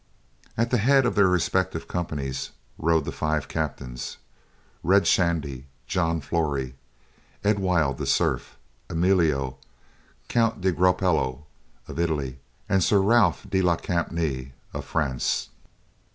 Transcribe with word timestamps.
At 0.57 0.71
the 0.71 0.79
head 0.79 1.05
of 1.05 1.13
their 1.13 1.27
respective 1.27 1.87
companies 1.87 2.49
rode 2.79 3.05
the 3.05 3.11
five 3.11 3.47
captains: 3.47 4.17
Red 4.81 5.05
Shandy; 5.05 5.67
John 5.85 6.21
Flory; 6.21 6.73
Edwild 7.43 7.97
the 7.99 8.07
Serf; 8.07 8.57
Emilio, 8.89 9.59
Count 10.27 10.59
de 10.59 10.71
Gropello 10.73 11.43
of 11.87 11.99
Italy; 11.99 12.39
and 12.67 12.83
Sieur 12.83 12.97
Ralph 12.99 13.45
de 13.47 13.61
la 13.61 13.75
Campnee, 13.75 14.53
of 14.73 14.85
France. 14.85 15.49